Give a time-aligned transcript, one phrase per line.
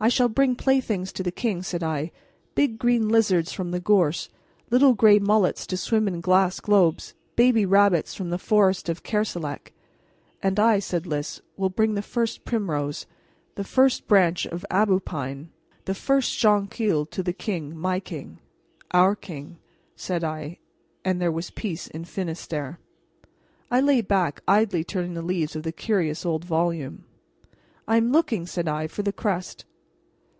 [0.00, 2.12] "I shall bring playthings to the king," said I
[2.54, 4.28] "big green lizards from the gorse,
[4.70, 9.72] little gray mullets to swim in glass globes, baby rabbits from the forest of Kerselec"
[10.42, 13.06] "And I," said Lys, "will bring the first primrose,
[13.56, 15.48] the first branch of aubepine,
[15.84, 18.38] the first jonquil, to the king my king."
[18.92, 19.58] "Our king,"
[19.96, 20.60] said I;
[21.04, 22.78] and there was peace in Finistere.
[23.68, 27.04] I lay back, idly turning the leaves of the curious old volume.
[27.88, 29.64] "I am looking," said I, "for the crest."